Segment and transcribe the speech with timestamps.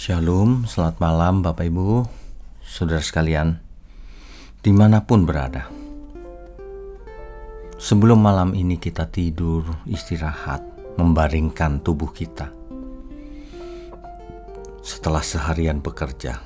[0.00, 2.08] Shalom, selamat malam Bapak Ibu,
[2.64, 3.60] Saudara sekalian,
[4.64, 5.68] di mana pun berada.
[7.76, 10.64] Sebelum malam ini kita tidur, istirahat,
[10.96, 12.48] membaringkan tubuh kita.
[14.80, 16.40] Setelah seharian bekerja,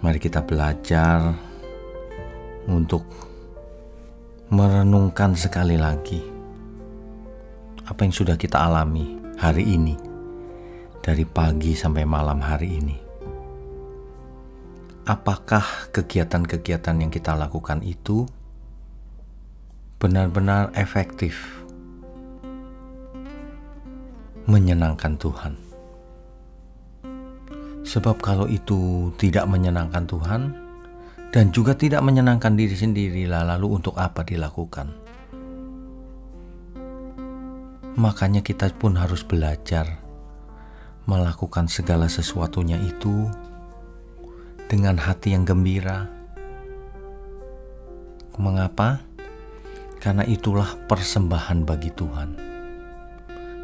[0.00, 1.36] mari kita belajar
[2.64, 3.04] untuk
[4.48, 6.24] merenungkan sekali lagi
[7.84, 10.03] apa yang sudah kita alami hari ini
[11.04, 12.96] dari pagi sampai malam hari ini.
[15.04, 18.24] Apakah kegiatan-kegiatan yang kita lakukan itu
[20.00, 21.60] benar-benar efektif
[24.48, 25.60] menyenangkan Tuhan?
[27.84, 30.42] Sebab kalau itu tidak menyenangkan Tuhan
[31.36, 34.88] dan juga tidak menyenangkan diri sendiri, lalu untuk apa dilakukan?
[38.00, 40.03] Makanya kita pun harus belajar
[41.04, 43.28] melakukan segala sesuatunya itu
[44.72, 46.08] dengan hati yang gembira.
[48.40, 49.04] Mengapa?
[50.00, 52.30] Karena itulah persembahan bagi Tuhan,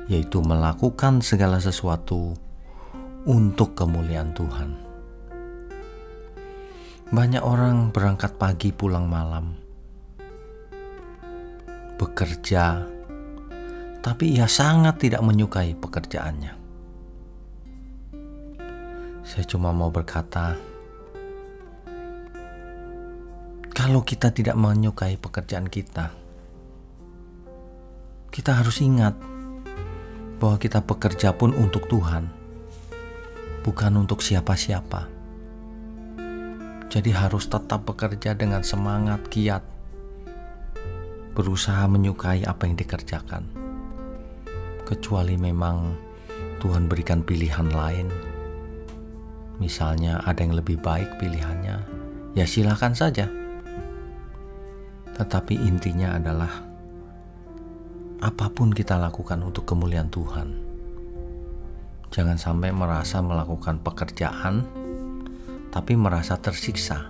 [0.09, 2.33] yaitu melakukan segala sesuatu
[3.29, 4.70] untuk kemuliaan Tuhan.
[7.11, 9.59] Banyak orang berangkat pagi pulang malam,
[11.98, 12.86] bekerja,
[14.01, 16.59] tapi ia sangat tidak menyukai pekerjaannya.
[19.31, 20.59] Saya cuma mau berkata,
[23.70, 26.11] kalau kita tidak menyukai pekerjaan kita,
[28.34, 29.14] kita harus ingat
[30.42, 32.27] bahwa kita bekerja pun untuk Tuhan,
[33.62, 35.06] bukan untuk siapa-siapa.
[36.91, 39.62] Jadi harus tetap bekerja dengan semangat kiat,
[41.39, 43.47] berusaha menyukai apa yang dikerjakan.
[44.83, 45.95] Kecuali memang
[46.58, 48.30] Tuhan berikan pilihan lain
[49.61, 51.77] misalnya ada yang lebih baik pilihannya,
[52.33, 53.29] ya silahkan saja.
[55.14, 56.48] Tetapi intinya adalah
[58.24, 60.48] apa pun kita lakukan untuk kemuliaan Tuhan.
[62.11, 64.67] Jangan sampai merasa melakukan pekerjaan
[65.70, 67.06] tapi merasa tersiksa.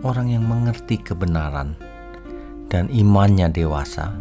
[0.00, 1.76] Orang yang mengerti kebenaran
[2.70, 4.14] dan imannya dewasa,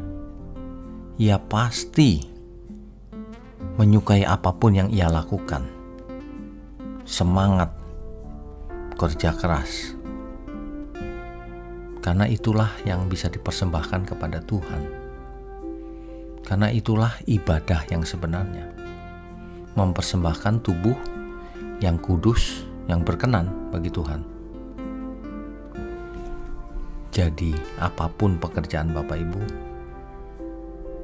[1.21, 2.34] ia pasti
[3.75, 5.65] menyukai apa pun yang ia lakukan.
[7.05, 7.73] Semangat
[8.95, 9.93] kerja keras.
[11.99, 14.81] Karena itulah yang bisa dipersembahkan kepada Tuhan.
[16.45, 18.69] Karena itulah ibadah yang sebenarnya.
[19.73, 20.95] Mempersembahkan tubuh
[21.81, 24.21] yang kudus, yang berkenan bagi Tuhan.
[27.15, 29.41] Jadi, apa pun pekerjaan Bapak Ibu,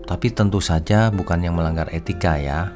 [0.06, 2.70] tapi tentu saja bukan yang melanggar etika ya.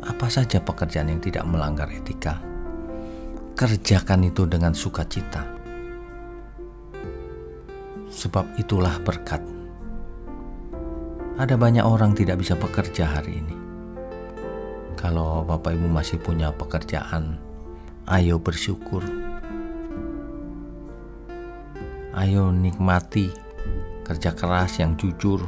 [0.00, 2.40] Apa saja pekerjaan yang tidak melanggar etika?
[3.54, 5.44] Kerjakan itu dengan sukacita.
[8.10, 9.44] Sebab itulah berkat.
[11.40, 13.56] Ada banyak orang tidak bisa bekerja hari ini.
[15.00, 17.40] Kalau Bapak Ibu masih punya pekerjaan,
[18.04, 19.00] ayo bersyukur.
[22.12, 23.32] Ayo nikmati
[24.10, 25.38] kerja keras yang jujur,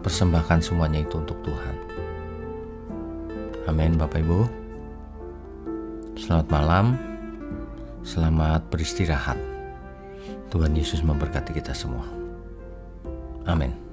[0.00, 1.76] persembahkan semuanya itu untuk Tuhan.
[3.68, 4.48] Amin Bapak Ibu.
[6.16, 6.96] Selamat malam.
[8.00, 9.36] Selamat beristirahat.
[10.48, 12.08] Tuhan Yesus memberkati kita semua.
[13.44, 13.87] Amin.